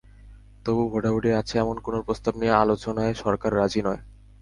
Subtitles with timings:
[0.63, 4.01] তবুও ভোটাভুটি আছে এমন কোনো প্রস্তাব নিয়ে আলোচনায় সরকার রাজি নয়।